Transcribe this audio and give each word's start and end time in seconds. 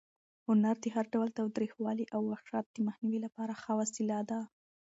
هنر 0.47 0.75
د 0.81 0.85
هر 0.95 1.05
ډول 1.13 1.29
تاوتریخوالي 1.39 2.05
او 2.15 2.21
وحشت 2.31 2.65
د 2.71 2.77
مخنیوي 2.87 3.19
لپاره 3.25 3.53
ښه 3.61 3.73
وسله 3.79 4.19
ده. 4.29 4.39